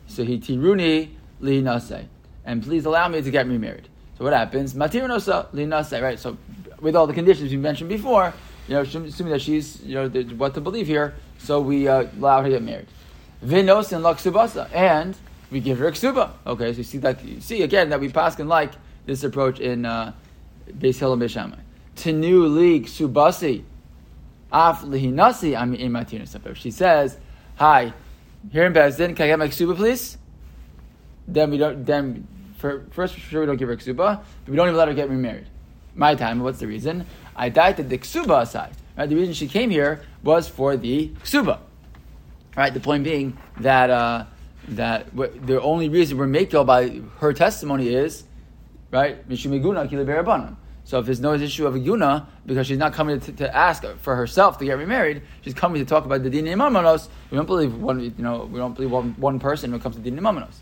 So 0.08 0.24
he 0.24 0.40
tiruni 0.40 1.10
li 1.40 1.62
nase, 1.62 2.06
and 2.46 2.64
please 2.64 2.86
allow 2.86 3.08
me 3.08 3.22
to 3.22 3.32
get 3.32 3.48
remarried. 3.48 3.88
So 4.18 4.24
what 4.24 4.34
happens? 4.34 4.74
Matir 4.74 5.08
nosa 5.08 5.48
li 5.54 5.66
nase. 5.66 6.02
Right. 6.02 6.20
So 6.20 6.38
with 6.82 6.96
all 6.96 7.08
the 7.08 7.14
conditions 7.14 7.52
we 7.52 7.58
mentioned 7.58 7.90
before, 7.90 8.34
you 8.68 8.76
know, 8.76 8.82
assuming 8.82 9.32
that 9.32 9.42
she's 9.42 9.82
you 9.84 9.96
know 9.96 10.10
what 10.36 10.54
to 10.54 10.62
believe 10.62 10.88
here, 10.88 11.16
so 11.38 11.62
we 11.62 11.88
uh, 11.88 12.08
allow 12.20 12.40
her 12.40 12.46
to 12.46 12.50
get 12.50 12.64
married. 12.64 12.88
Vinos 13.44 13.94
and 13.94 14.04
laksubasa, 14.04 14.70
and 14.74 15.16
we 15.52 15.60
give 15.60 15.78
her 15.80 15.88
a 15.88 15.92
ksuba. 15.92 16.32
Okay, 16.46 16.74
so 16.74 16.78
you 16.78 16.84
see 16.84 16.98
that 17.00 17.24
you 17.24 17.40
see 17.40 17.64
again 17.64 17.90
that 17.90 18.00
we 18.00 18.10
pass 18.10 18.38
and 18.40 18.50
like 18.50 18.72
this 19.06 19.24
approach 19.24 19.60
in 19.60 19.86
uh, 19.86 20.12
Beis 20.78 21.00
Hillel 21.00 21.22
and 21.22 21.58
Tenu 21.96 22.48
li 22.48 22.82
ksubasi 22.82 23.64
af 24.52 24.82
lihinasi 24.82 25.60
I'm 25.60 25.74
in 25.74 25.92
matir 25.92 26.56
She 26.56 26.72
says, 26.72 27.18
"Hi, 27.58 27.94
here 28.52 28.66
in 28.66 28.74
Bezdin, 28.74 29.16
can 29.16 29.26
I 29.26 29.28
get 29.28 29.40
my 29.40 29.48
ksuba, 29.48 29.76
please?" 29.76 30.18
Then 31.28 31.52
we 31.52 31.58
don't. 31.58 31.86
Then 31.86 32.28
for, 32.58 32.86
first, 32.92 33.14
for 33.14 33.20
sure, 33.20 33.42
we 33.42 33.48
don't 33.48 33.58
give 33.58 33.70
her 33.70 33.76
ksuba, 33.76 33.96
but 33.96 34.24
we 34.48 34.56
don't 34.56 34.68
even 34.68 34.78
let 34.78 34.88
her 34.88 34.94
get 34.94 35.10
remarried. 35.10 35.48
My 35.96 36.16
time. 36.16 36.40
What's 36.40 36.60
the 36.60 36.68
reason? 36.68 37.06
I 37.36 37.50
died 37.50 37.78
the 37.78 37.98
ksuba 37.98 38.42
aside. 38.42 38.74
Right? 38.98 39.10
The 39.10 39.16
reason 39.16 39.34
she 39.34 39.48
came 39.48 39.70
here 39.70 40.02
was 40.24 40.48
for 40.48 40.78
the 40.78 41.10
ksuba. 41.24 41.60
Right. 42.56 42.74
The 42.74 42.80
point 42.80 43.04
being 43.04 43.38
that 43.60 43.90
uh, 43.90 44.26
that 44.70 45.16
w- 45.16 45.40
the 45.46 45.62
only 45.62 45.90
reason 45.90 46.18
we're 46.18 46.28
makel 46.28 46.66
by 46.66 47.02
her 47.20 47.34
testimony 47.34 47.94
is 47.94 48.24
right 48.92 49.28
mishumiguna 49.30 49.90
kiliberabanan. 49.90 50.56
So 50.88 51.00
if 51.00 51.06
there's 51.06 51.20
no 51.20 51.34
issue 51.34 51.68
of 51.68 51.76
a 51.76 51.80
guna 51.80 52.30
because 52.46 52.66
she's 52.66 52.78
not 52.78 52.94
coming 52.94 53.20
to, 53.20 53.32
to 53.34 53.54
ask 53.54 53.84
for 53.98 54.16
herself 54.16 54.58
to 54.60 54.64
get 54.64 54.78
remarried, 54.78 55.22
she's 55.42 55.54
coming 55.54 55.84
to 55.84 55.86
talk 55.86 56.06
about 56.06 56.24
the 56.24 56.30
din 56.30 56.46
imamanos. 56.46 57.10
We 57.30 57.36
don't 57.36 57.46
believe 57.46 57.76
one. 57.76 58.00
You 58.00 58.14
know, 58.20 58.46
we 58.46 58.58
don't 58.58 58.74
believe 58.74 58.90
one, 58.90 59.14
one 59.18 59.38
person 59.38 59.72
when 59.72 59.82
it 59.82 59.84
comes 59.84 59.98
to 59.98 60.02
din 60.02 60.18
imamanos. 60.18 60.54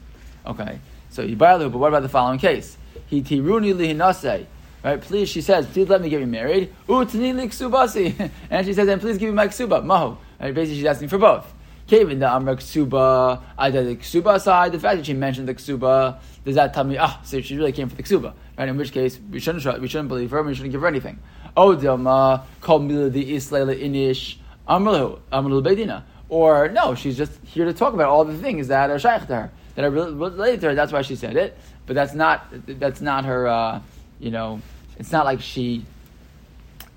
Okay. 0.47 0.79
So 1.11 1.23
Yibayalu, 1.23 1.71
but 1.71 1.77
what 1.77 1.89
about 1.89 2.01
the 2.01 2.09
following 2.09 2.39
case? 2.39 2.75
He 3.05 3.21
tiruni 3.21 3.75
lihinase. 3.75 4.47
Right, 4.83 4.99
please, 4.99 5.29
she 5.29 5.41
says, 5.41 5.67
please 5.67 5.89
let 5.89 6.01
me 6.01 6.09
get 6.09 6.17
remarried. 6.17 6.73
Utni 6.89 7.31
liksubasi. 7.31 8.31
And 8.49 8.65
she 8.65 8.73
says, 8.73 8.87
and 8.87 8.99
please 8.99 9.19
give 9.19 9.29
me 9.29 9.35
my 9.35 9.47
ksuba. 9.47 10.17
Right, 10.39 10.55
basically, 10.55 10.77
she's 10.77 10.85
asking 10.85 11.09
for 11.09 11.19
both. 11.19 11.53
Kevin 11.85 12.17
the 12.17 12.27
Amra 12.27 12.55
ksuba, 12.55 13.43
I 13.59 13.69
the 13.69 13.95
ksuba 13.95 14.41
side. 14.41 14.71
The 14.71 14.79
fact 14.79 14.97
that 14.97 15.05
she 15.05 15.13
mentioned 15.13 15.47
the 15.47 15.53
ksuba, 15.53 16.19
does 16.43 16.55
that 16.55 16.73
tell 16.73 16.83
me, 16.83 16.97
ah, 16.97 17.21
so 17.23 17.41
she 17.41 17.55
really 17.55 17.71
came 17.71 17.89
for 17.89 17.95
the 17.95 18.01
ksuba? 18.01 18.33
Right, 18.57 18.69
in 18.69 18.77
which 18.77 18.93
case, 18.93 19.19
we 19.31 19.39
shouldn't, 19.39 19.81
we 19.81 19.87
shouldn't 19.87 20.07
believe 20.07 20.31
her, 20.31 20.39
and 20.39 20.47
we 20.47 20.55
shouldn't 20.55 20.71
give 20.71 20.81
her 20.81 20.87
anything. 20.87 21.19
Odama, 21.57 22.43
call 22.61 22.79
me 22.79 23.09
the 23.09 23.35
Islayla 23.35 23.81
inish, 23.81 24.37
Amrlu, 24.67 25.19
Bedina. 25.29 26.03
Or 26.29 26.69
no, 26.69 26.95
she's 26.95 27.17
just 27.17 27.33
here 27.43 27.65
to 27.65 27.73
talk 27.73 27.93
about 27.93 28.09
all 28.09 28.23
the 28.25 28.37
things 28.37 28.69
that 28.69 28.89
are 28.89 28.97
shaykh 28.97 29.27
to 29.27 29.35
her, 29.35 29.51
that 29.75 29.85
are 29.85 29.91
related 29.91 30.61
to 30.61 30.67
her. 30.67 30.75
That's 30.75 30.91
why 30.91 31.01
she 31.01 31.15
said 31.15 31.35
it. 31.35 31.57
But 31.85 31.95
that's 31.95 32.13
not, 32.13 32.47
that's 32.65 33.01
not 33.01 33.25
her, 33.25 33.47
uh, 33.47 33.81
you 34.19 34.31
know, 34.31 34.61
it's 34.97 35.11
not 35.11 35.25
like 35.25 35.41
she 35.41 35.85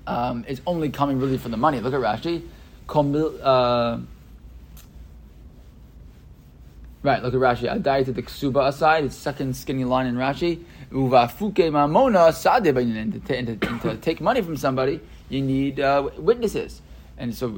um, 0.07 0.45
is 0.47 0.61
only 0.65 0.89
coming 0.89 1.19
really 1.19 1.37
for 1.37 1.49
the 1.49 1.57
money. 1.57 1.79
Look 1.79 1.93
at 1.93 1.99
Rashi. 1.99 2.43
Uh, 2.91 3.99
right, 7.03 7.23
look 7.23 7.33
at 7.33 7.39
Rashi. 7.39 7.81
Adai 7.81 8.05
to 8.05 8.11
the 8.11 8.21
ksuba 8.23 8.67
aside, 8.67 9.05
it's 9.05 9.15
second 9.15 9.55
skinny 9.55 9.85
line 9.85 10.07
in 10.07 10.15
Rashi. 10.15 10.63
Uvafuke 10.91 11.69
mamona 11.71 12.33
sade. 12.33 12.75
And 12.77 13.13
to- 13.13 13.19
to- 13.19 13.37
and 13.37 13.81
to 13.81 13.95
take 13.97 14.21
money 14.21 14.41
from 14.41 14.57
somebody, 14.57 14.99
you 15.29 15.41
need 15.41 15.79
uh, 15.79 16.09
witnesses. 16.17 16.81
And 17.17 17.35
so, 17.35 17.49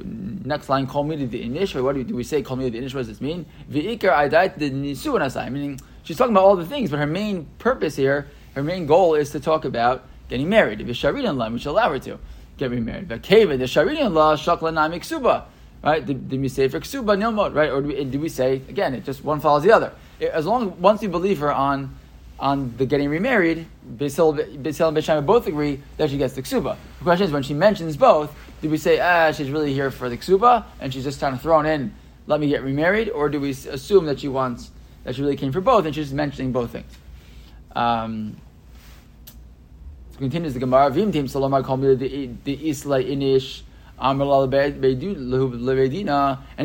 next 0.44 0.68
line, 0.68 0.88
call 0.88 1.04
me 1.04 1.16
to 1.16 1.26
the 1.26 1.44
inish. 1.48 1.80
What 1.80 1.92
do 1.92 1.98
we, 1.98 2.04
do 2.04 2.16
we 2.16 2.24
say? 2.24 2.42
Call 2.42 2.56
me 2.56 2.64
to 2.64 2.70
the 2.70 2.84
inish. 2.84 2.94
What 2.94 3.00
does 3.00 3.08
this 3.08 3.20
mean? 3.20 3.46
V'ikar 3.70 4.10
adai 4.12 4.52
to 4.54 4.58
the 4.58 4.70
nisuan 4.70 5.20
asai. 5.20 5.50
Meaning, 5.52 5.80
she's 6.02 6.16
talking 6.16 6.32
about 6.32 6.44
all 6.44 6.56
the 6.56 6.66
things, 6.66 6.90
but 6.90 6.98
her 6.98 7.06
main 7.06 7.46
purpose 7.58 7.94
here, 7.94 8.26
her 8.56 8.62
main 8.64 8.86
goal 8.86 9.14
is 9.14 9.30
to 9.30 9.38
talk 9.40 9.64
about 9.64 10.04
getting 10.28 10.48
married. 10.48 10.80
Sharidan 10.80 11.36
law, 11.36 11.48
we 11.48 11.58
should 11.60 11.70
allow 11.70 11.90
her 11.90 11.98
to 12.00 12.18
get 12.58 12.70
remarried. 12.72 13.08
But 13.08 13.22
keva, 13.22 13.56
the 13.56 13.64
sharidan 13.66 14.12
law, 14.12 14.34
shakla 14.34 14.74
na 14.74 14.88
miksuba. 14.88 15.44
Right? 15.82 16.04
Did, 16.04 16.30
we 16.30 16.48
say 16.48 16.68
for 16.68 16.78
ksuba 16.78 17.18
nilmod? 17.18 17.54
Right? 17.54 17.70
Or 17.70 17.82
do 17.82 18.20
we, 18.20 18.28
say 18.28 18.62
again? 18.68 18.94
It 18.94 19.04
just 19.04 19.24
one 19.24 19.40
follows 19.40 19.64
the 19.64 19.72
other. 19.72 19.92
As 20.20 20.46
long 20.46 20.80
once 20.80 21.00
we 21.00 21.08
believe 21.08 21.38
her 21.40 21.52
on 21.52 21.96
on 22.38 22.74
the 22.76 22.86
getting 22.86 23.08
remarried, 23.08 23.66
Basil 23.84 24.38
and 24.38 24.62
Bisham 24.64 25.24
both 25.24 25.46
agree 25.46 25.80
that 25.96 26.10
she 26.10 26.18
gets 26.18 26.34
the 26.34 26.42
ksuba. 26.42 26.76
The 26.98 27.04
question 27.04 27.26
is 27.26 27.32
when 27.32 27.42
she 27.42 27.54
mentions 27.54 27.96
both, 27.96 28.34
do 28.60 28.68
we 28.68 28.78
say 28.78 29.00
ah 29.00 29.32
she's 29.32 29.50
really 29.50 29.72
here 29.72 29.90
for 29.90 30.08
the 30.08 30.16
ksuba 30.16 30.64
and 30.80 30.92
she's 30.92 31.04
just 31.04 31.20
kind 31.20 31.34
of 31.34 31.42
thrown 31.42 31.66
in, 31.66 31.94
let 32.26 32.40
me 32.40 32.48
get 32.48 32.62
remarried, 32.62 33.10
or 33.10 33.28
do 33.28 33.40
we 33.40 33.50
assume 33.50 34.06
that 34.06 34.20
she 34.20 34.28
wants 34.28 34.70
that 35.04 35.16
she 35.16 35.22
really 35.22 35.36
came 35.36 35.52
for 35.52 35.60
both 35.60 35.84
and 35.84 35.94
she's 35.94 36.06
just 36.06 36.14
mentioning 36.14 36.52
both 36.52 36.70
things? 36.70 36.92
Um, 37.74 38.36
continues 40.18 40.54
the 40.54 40.60
Gemara. 40.60 40.90
Vim 40.90 41.10
tim 41.10 41.26
salomar 41.26 41.62
mi 41.76 41.94
the 41.94 42.30
the 42.44 42.70
isla 42.70 43.02
inish 43.02 43.62
And 44.04 44.20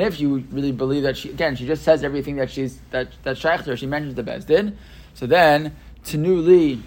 if 0.03 0.19
you 0.19 0.37
really 0.51 0.71
believe 0.71 1.03
that 1.03 1.17
she 1.17 1.29
again, 1.29 1.55
she 1.55 1.67
just 1.67 1.83
says 1.83 2.03
everything 2.03 2.37
that 2.37 2.49
she's 2.49 2.79
that 2.89 3.09
that 3.23 3.37
shaykh. 3.37 3.77
She 3.77 3.85
mentions 3.85 4.15
the 4.15 4.23
bezdin. 4.23 4.75
So 5.13 5.27
then 5.27 5.75
tenu 6.03 6.41
li 6.41 6.81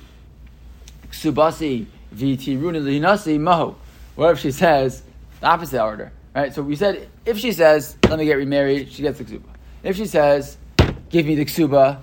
ksubasi 1.11 1.87
v'tiruni 2.15 2.83
linasi 2.83 3.39
mahu. 3.39 3.77
What 4.17 4.33
if 4.33 4.41
she 4.41 4.51
says 4.51 5.05
The 5.41 5.47
opposite 5.47 5.83
order, 5.83 6.13
right? 6.35 6.53
So 6.55 6.63
we 6.63 6.77
said 6.77 7.09
if 7.25 7.39
she 7.39 7.53
says, 7.53 7.97
"Let 8.09 8.19
me 8.19 8.27
get 8.27 8.35
remarried," 8.35 8.93
she 8.93 9.03
gets 9.03 9.19
the 9.19 9.25
ksuba. 9.25 9.49
If 9.83 9.97
she 9.97 10.05
says, 10.07 10.59
"Give 11.09 11.25
me 11.25 11.35
the 11.35 11.47
ksuba," 11.47 11.99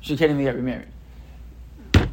she 0.00 0.16
can't 0.16 0.30
even 0.30 0.44
get 0.44 0.54
remarried. 0.54 0.86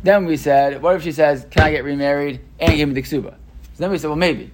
Then 0.02 0.26
we 0.26 0.38
said, 0.38 0.82
what 0.82 0.96
if 0.96 1.04
she 1.04 1.12
says, 1.12 1.46
"Can 1.52 1.64
I 1.64 1.72
get 1.72 1.84
remarried 1.84 2.42
and 2.60 2.76
give 2.76 2.90
me 2.90 2.96
the 2.96 3.04
ksuba?" 3.04 3.32
So 3.32 3.78
then 3.78 3.92
we 3.92 3.98
said, 3.98 4.08
well, 4.08 4.16
maybe. 4.16 4.52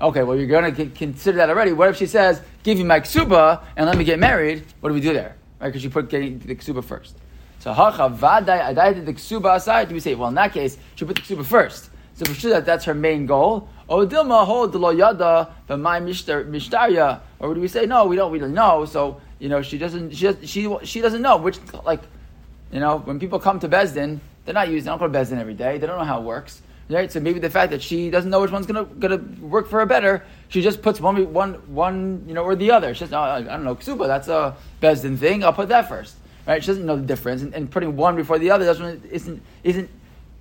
Okay, 0.00 0.24
well, 0.24 0.36
you're 0.36 0.48
going 0.48 0.74
to 0.74 0.86
consider 0.86 1.38
that 1.38 1.48
already. 1.50 1.72
What 1.72 1.88
if 1.88 1.96
she 1.96 2.06
says, 2.06 2.40
"Give 2.64 2.76
me 2.78 2.84
my 2.84 3.00
ksuba 3.00 3.62
and 3.76 3.86
let 3.86 3.96
me 3.96 4.04
get 4.04 4.18
married"? 4.18 4.64
What 4.80 4.88
do 4.88 4.94
we 4.94 5.00
do 5.00 5.12
there? 5.12 5.36
Right? 5.60 5.68
Because 5.68 5.82
she 5.82 5.88
put 5.88 6.10
getting 6.10 6.40
the 6.40 6.54
ksuba 6.56 6.82
first. 6.82 7.16
So 7.60 7.72
hacha 7.72 8.10
vadai 8.10 8.74
adai 8.74 9.04
the 9.06 9.14
ksuba 9.14 9.54
aside. 9.54 9.88
Do 9.88 9.94
we 9.94 10.00
say, 10.00 10.14
well, 10.16 10.28
in 10.28 10.34
that 10.34 10.52
case, 10.52 10.78
she 10.96 11.04
put 11.04 11.16
the 11.16 11.22
ksuba 11.22 11.44
first? 11.44 11.90
So 12.14 12.24
for 12.24 12.34
sure 12.34 12.50
that 12.50 12.66
that's 12.66 12.84
her 12.86 12.94
main 12.94 13.26
goal. 13.26 13.68
O 13.88 14.06
dilma 14.06 14.44
hold 14.44 14.72
the 14.72 14.78
lo 14.78 14.90
yada 14.90 15.54
my 15.68 16.00
mishtarya. 16.00 17.20
Or 17.38 17.54
do 17.54 17.60
we 17.60 17.68
say 17.68 17.86
no? 17.86 18.06
We 18.06 18.16
don't 18.16 18.32
really 18.32 18.50
know. 18.50 18.84
So 18.84 19.20
you 19.38 19.48
know 19.48 19.62
she 19.62 19.78
doesn't 19.78 20.14
she 20.14 20.32
she 20.44 20.76
she 20.82 21.00
doesn't 21.00 21.22
know 21.22 21.36
which 21.36 21.58
like 21.84 22.00
you 22.72 22.80
know 22.80 22.98
when 22.98 23.20
people 23.20 23.38
come 23.38 23.60
to 23.60 23.68
Bezdin 23.68 24.18
they're 24.44 24.54
not 24.54 24.68
using 24.68 24.84
they 24.84 24.90
don't 24.90 24.98
go 24.98 25.06
to 25.06 25.18
Bezdin 25.18 25.38
every 25.38 25.54
day. 25.54 25.78
They 25.78 25.86
don't 25.86 25.98
know 25.98 26.04
how 26.04 26.20
it 26.20 26.24
works. 26.24 26.62
Right? 26.88 27.10
So 27.10 27.18
maybe 27.18 27.40
the 27.40 27.50
fact 27.50 27.70
that 27.70 27.82
she 27.82 28.10
doesn't 28.10 28.30
know 28.30 28.40
which 28.40 28.50
one's 28.50 28.66
gonna 28.66 28.84
gonna 28.84 29.18
work 29.40 29.68
for 29.68 29.80
her 29.80 29.86
better, 29.86 30.22
she 30.48 30.60
just 30.60 30.82
puts 30.82 31.00
one 31.00 31.32
one 31.32 31.54
one 31.74 32.24
you 32.26 32.34
know 32.34 32.44
or 32.44 32.54
the 32.56 32.70
other. 32.70 32.94
She 32.94 33.00
says, 33.00 33.12
oh, 33.12 33.20
I 33.20 33.42
don't 33.42 33.64
know, 33.64 33.74
ksuba, 33.74 34.06
that's 34.06 34.28
a 34.28 34.54
Bezdin 34.82 35.18
thing. 35.18 35.44
I'll 35.44 35.52
put 35.52 35.68
that 35.70 35.88
first. 35.88 36.16
Right? 36.46 36.62
She 36.62 36.66
doesn't 36.66 36.84
know 36.84 36.96
the 36.96 37.06
difference, 37.06 37.40
and, 37.40 37.54
and 37.54 37.70
putting 37.70 37.96
one 37.96 38.16
before 38.16 38.38
the 38.38 38.50
other 38.50 38.66
doesn't 38.66 39.04
isn't 39.06 39.42
isn't 39.62 39.88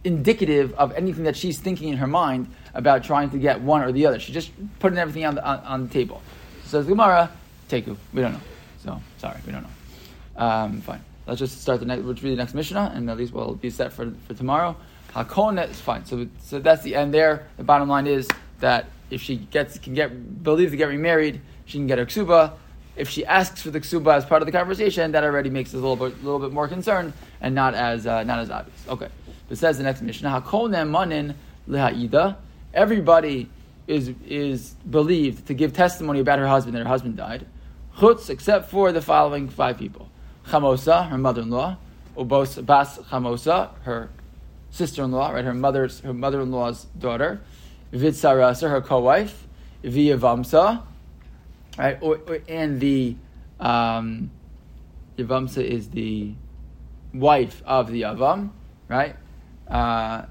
indicative 0.04 0.74
of 0.74 0.92
anything 0.94 1.24
that 1.24 1.36
she's 1.36 1.60
thinking 1.60 1.90
in 1.90 1.98
her 1.98 2.08
mind 2.08 2.54
about 2.74 3.04
trying 3.04 3.30
to 3.30 3.38
get 3.38 3.62
one 3.62 3.82
or 3.82 3.92
the 3.92 4.06
other. 4.06 4.20
She's 4.20 4.34
just 4.34 4.52
putting 4.80 4.98
everything 4.98 5.26
on 5.26 5.36
the, 5.36 5.46
on, 5.46 5.60
on 5.60 5.88
the 5.88 5.94
table. 5.94 6.22
Says 6.66 6.86
Gemara, 6.86 7.32
Teku. 7.70 7.96
We 8.14 8.22
don't 8.22 8.34
know. 8.34 8.42
So, 8.84 9.02
sorry, 9.18 9.38
we 9.46 9.54
don't 9.54 9.64
know. 9.64 10.44
Um, 10.44 10.82
fine. 10.82 11.02
Let's 11.26 11.40
just 11.40 11.62
start 11.62 11.80
the 11.80 11.86
next, 11.86 12.04
let's 12.04 12.22
read 12.22 12.32
the 12.32 12.36
next 12.36 12.54
Mishnah, 12.54 12.92
and 12.96 13.10
at 13.10 13.18
least 13.18 13.32
we'll 13.32 13.56
be 13.56 13.70
set 13.70 13.94
for, 13.94 14.12
for 14.28 14.34
tomorrow. 14.34 14.76
Hakon 15.14 15.60
is 15.60 15.80
fine. 15.80 16.06
So, 16.06 16.28
so 16.40 16.60
that's 16.60 16.84
the 16.84 16.96
end 16.96 17.14
there. 17.14 17.48
The 17.58 17.64
bottom 17.64 17.90
line 17.90 18.08
is 18.08 18.28
that 18.60 18.88
if 19.10 19.22
she 19.22 19.36
gets 19.38 19.78
can 19.78 19.94
get 19.94 20.44
believe 20.44 20.72
to 20.72 20.78
get 20.78 20.88
remarried, 20.88 21.42
she 21.66 21.78
can 21.78 21.88
get 21.88 21.98
her 22.00 22.06
ksuba. 22.06 22.54
If 22.96 23.10
she 23.10 23.26
asks 23.26 23.62
for 23.62 23.72
the 23.72 23.80
ksuba 23.80 24.16
as 24.16 24.26
part 24.26 24.42
of 24.42 24.46
the 24.46 24.52
conversation, 24.52 25.12
that 25.12 25.24
already 25.24 25.50
makes 25.50 25.70
us 25.70 25.76
a 25.76 25.78
little 25.78 25.96
bit, 25.96 26.24
little 26.24 26.40
bit 26.40 26.52
more 26.52 26.68
concerned 26.68 27.14
and 27.42 27.54
not 27.54 27.74
as 27.76 28.08
uh, 28.08 28.24
not 28.24 28.40
as 28.40 28.50
obvious. 28.50 28.78
Okay. 28.88 29.10
It 29.50 29.58
says 29.58 29.78
the 29.78 29.84
next 29.84 30.02
Mishnah 30.02 30.42
Hakol 30.42 30.90
manin 30.90 31.36
leha'ida. 31.70 32.38
Everybody 32.74 33.50
is, 33.88 34.14
is 34.28 34.72
believed 34.90 35.48
to 35.48 35.54
give 35.54 35.74
testimony 35.74 36.20
about 36.20 36.40
her 36.40 36.48
husband 36.48 36.76
that 36.76 36.80
her 36.80 36.88
husband 36.88 37.18
died. 37.18 37.46
Chutz, 37.98 38.30
except 38.30 38.72
for 38.72 38.92
the 38.92 39.02
following 39.02 39.48
five 39.50 39.78
people. 39.78 40.10
Chamosa, 40.48 41.08
her 41.10 41.18
mother-in-law. 41.18 41.78
Ubos 42.18 42.66
Bas 42.66 42.98
Chamosa, 42.98 43.70
her 43.84 44.10
sister-in-law, 44.74 45.32
right? 45.32 45.46
Her 45.46 45.54
mother's 45.54 46.02
her 46.02 46.14
mother-in-law's 46.14 46.86
daughter. 46.98 47.42
Vitsarasa, 47.94 48.70
her 48.70 48.82
co-wife. 48.82 49.48
Viyavamsa, 49.84 50.82
right? 51.78 51.98
Or, 52.02 52.20
or, 52.28 52.40
and 52.48 52.80
the 52.80 53.16
um, 53.60 54.32
Yavamsa 55.18 55.62
is 55.62 55.90
the 55.90 56.34
wife 57.14 57.62
of 57.66 57.92
the 57.92 58.04
Yavam, 58.04 58.52
right? 58.88 59.18
uh, 59.68 60.26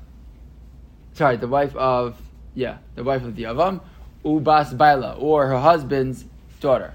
sorry, 1.15 1.37
the 1.37 1.49
wife 1.49 1.75
of, 1.77 2.17
yeah, 2.55 2.79
the 2.95 3.05
wife 3.05 3.23
of 3.25 3.37
the 3.37 3.45
Avam, 3.45 3.81
Ubas 4.25 4.77
Baila, 4.77 5.15
or 5.15 5.49
her 5.49 5.59
husband's 5.59 6.25
daughter. 6.61 6.95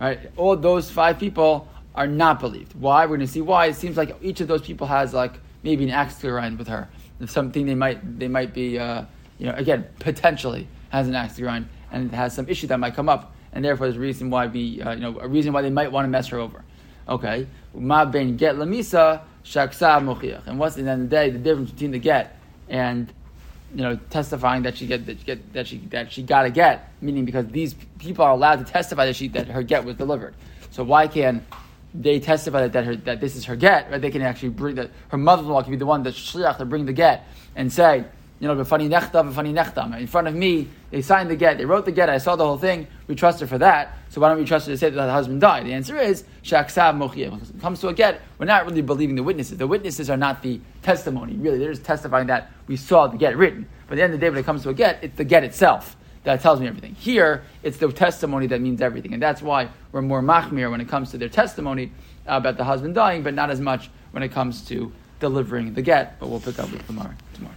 Right? 0.00 0.30
All 0.36 0.56
those 0.56 0.90
five 0.90 1.18
people 1.18 1.68
are 1.94 2.06
not 2.06 2.40
believed. 2.40 2.74
Why? 2.74 3.04
We're 3.04 3.16
going 3.16 3.20
to 3.20 3.32
see 3.32 3.40
why. 3.40 3.66
It 3.66 3.76
seems 3.76 3.96
like 3.96 4.16
each 4.20 4.40
of 4.40 4.48
those 4.48 4.62
people 4.62 4.86
has 4.88 5.14
like 5.14 5.34
maybe 5.64 5.84
an 5.84 5.90
axe 5.90 6.16
to 6.20 6.28
grind 6.28 6.58
with 6.58 6.68
her. 6.68 6.88
If 7.20 7.30
Something 7.30 7.66
they 7.66 7.74
might 7.74 8.18
they 8.18 8.28
might 8.28 8.52
be 8.54 8.78
uh, 8.78 9.04
you 9.38 9.46
know 9.46 9.54
again 9.54 9.86
potentially 9.98 10.68
has 10.90 11.08
an 11.08 11.14
axe 11.14 11.36
to 11.36 11.42
grind 11.42 11.66
and 11.90 12.12
has 12.12 12.34
some 12.34 12.48
issue 12.48 12.66
that 12.68 12.78
might 12.78 12.94
come 12.94 13.08
up, 13.08 13.34
and 13.52 13.64
therefore 13.64 13.86
there's 13.86 13.96
a 13.96 14.00
reason 14.00 14.30
why 14.30 14.46
we 14.46 14.82
uh, 14.82 14.92
you 14.92 15.00
know 15.00 15.18
a 15.18 15.26
reason 15.26 15.52
why 15.52 15.62
they 15.62 15.70
might 15.70 15.90
want 15.90 16.04
to 16.04 16.08
mess 16.08 16.28
her 16.28 16.38
over. 16.38 16.62
Okay, 17.08 17.46
ma 17.74 18.04
ben 18.04 18.36
get 18.36 18.56
lamisa 18.56 19.22
shaksa 19.44 20.00
mochiach. 20.02 20.46
And 20.46 20.58
what's 20.58 20.76
in 20.76 20.84
the 20.84 20.90
end 20.90 21.02
of 21.04 21.10
the 21.10 21.16
day 21.16 21.30
the 21.30 21.38
difference 21.38 21.70
between 21.70 21.92
the 21.92 21.98
get 21.98 22.38
and 22.68 23.12
you 23.74 23.82
know 23.82 23.96
testifying 24.10 24.62
that 24.62 24.76
she 24.76 24.86
get 24.86 25.06
that 25.06 25.18
she 25.18 25.24
get 25.24 25.52
that 25.52 25.66
she 25.66 25.78
that 25.78 26.12
she 26.12 26.22
got 26.22 26.46
a 26.46 26.50
get, 26.50 26.92
meaning 27.00 27.24
because 27.24 27.46
these 27.48 27.74
people 27.98 28.24
are 28.24 28.32
allowed 28.32 28.64
to 28.64 28.70
testify 28.70 29.06
that 29.06 29.16
she 29.16 29.28
that 29.28 29.48
her 29.48 29.62
get 29.62 29.84
was 29.84 29.96
delivered. 29.96 30.34
So 30.70 30.82
why 30.82 31.06
can 31.06 31.46
they 31.94 32.18
testify 32.18 32.62
that, 32.62 32.72
that, 32.72 32.84
her, 32.84 32.96
that 32.96 33.20
this 33.20 33.36
is 33.36 33.44
her 33.44 33.54
get, 33.54 33.90
right? 33.90 34.00
They 34.00 34.10
can 34.10 34.22
actually 34.22 34.48
bring 34.48 34.74
that 34.74 34.90
her 35.08 35.16
mother-in-law 35.16 35.62
can 35.62 35.70
be 35.70 35.76
the 35.76 35.86
one 35.86 36.02
that 36.02 36.14
shliach 36.14 36.58
to 36.58 36.64
bring 36.64 36.86
the 36.86 36.92
get 36.92 37.26
and 37.54 37.72
say, 37.72 38.04
you 38.40 38.48
know, 38.48 38.56
b'fani 38.56 38.88
nechtam, 38.88 39.32
b'fani 39.32 39.54
nechtam. 39.54 39.96
In 39.98 40.08
front 40.08 40.26
of 40.26 40.34
me, 40.34 40.68
they 40.90 41.02
signed 41.02 41.30
the 41.30 41.36
get, 41.36 41.56
they 41.56 41.64
wrote 41.64 41.84
the 41.84 41.92
get, 41.92 42.10
I 42.10 42.18
saw 42.18 42.34
the 42.34 42.44
whole 42.44 42.58
thing, 42.58 42.88
we 43.06 43.14
trust 43.14 43.38
her 43.40 43.46
for 43.46 43.58
that. 43.58 43.96
So 44.08 44.20
why 44.20 44.28
don't 44.28 44.38
we 44.38 44.44
trust 44.44 44.66
her 44.66 44.72
to 44.72 44.78
say 44.78 44.90
that 44.90 45.06
the 45.06 45.12
husband 45.12 45.40
died? 45.40 45.66
The 45.66 45.72
answer 45.72 45.96
is, 45.96 46.24
shaksav 46.42 46.96
mochiyah. 46.96 47.30
When 47.30 47.40
it 47.40 47.60
comes 47.60 47.80
to 47.80 47.88
a 47.88 47.94
get, 47.94 48.20
we're 48.38 48.46
not 48.46 48.66
really 48.66 48.82
believing 48.82 49.14
the 49.14 49.22
witnesses. 49.22 49.56
The 49.56 49.66
witnesses 49.66 50.10
are 50.10 50.16
not 50.16 50.42
the 50.42 50.60
testimony, 50.82 51.34
really. 51.34 51.58
They're 51.58 51.72
just 51.72 51.84
testifying 51.84 52.26
that 52.26 52.50
we 52.66 52.76
saw 52.76 53.06
the 53.06 53.16
get 53.16 53.36
written. 53.36 53.68
But 53.86 53.94
at 53.94 53.96
the 53.96 54.02
end 54.02 54.14
of 54.14 54.20
the 54.20 54.26
day, 54.26 54.30
when 54.30 54.38
it 54.38 54.46
comes 54.46 54.64
to 54.64 54.70
a 54.70 54.74
get, 54.74 54.98
it's 55.02 55.16
the 55.16 55.24
get 55.24 55.44
itself 55.44 55.96
that 56.24 56.40
tells 56.40 56.60
me 56.60 56.66
everything. 56.66 56.94
Here, 56.94 57.44
it's 57.62 57.76
the 57.76 57.90
testimony 57.92 58.46
that 58.48 58.60
means 58.60 58.80
everything. 58.82 59.12
And 59.12 59.22
that's 59.22 59.42
why 59.42 59.68
we're 59.92 60.02
more 60.02 60.22
machmir 60.22 60.70
when 60.70 60.80
it 60.80 60.88
comes 60.88 61.10
to 61.12 61.18
their 61.18 61.28
testimony 61.28 61.92
about 62.26 62.56
the 62.56 62.64
husband 62.64 62.94
dying, 62.94 63.22
but 63.22 63.34
not 63.34 63.50
as 63.50 63.60
much 63.60 63.90
when 64.10 64.22
it 64.22 64.30
comes 64.30 64.64
to 64.68 64.92
delivering 65.20 65.74
the 65.74 65.82
get. 65.82 66.18
But 66.18 66.28
we'll 66.28 66.40
pick 66.40 66.58
up 66.58 66.70
with 66.70 66.86
tomorrow. 66.86 67.14
tomorrow. 67.34 67.54